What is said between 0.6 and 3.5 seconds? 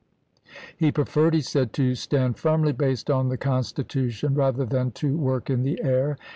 He preferred, he said," to stand firmly based on the